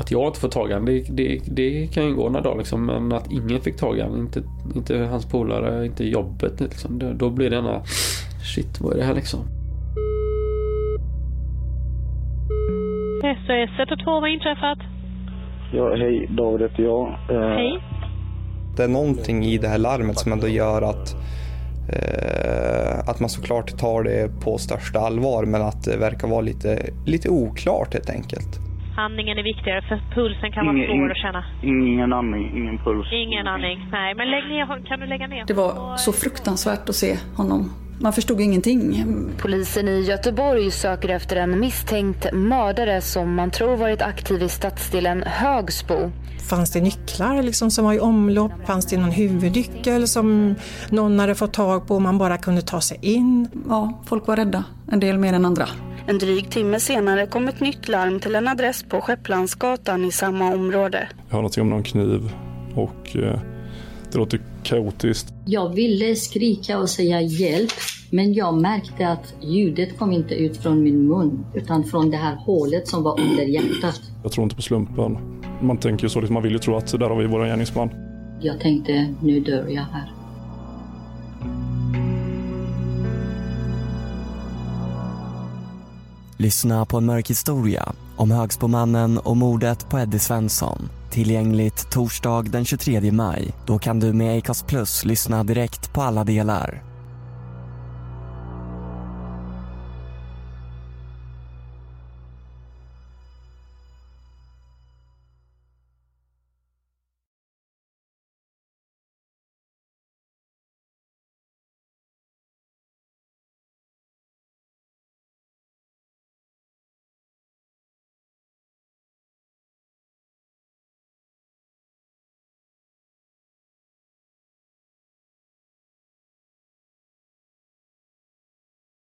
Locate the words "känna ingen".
31.16-32.12